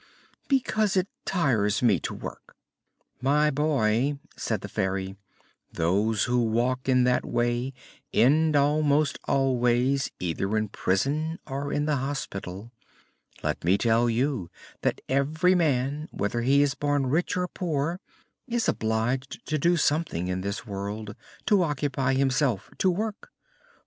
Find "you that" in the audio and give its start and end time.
14.09-15.01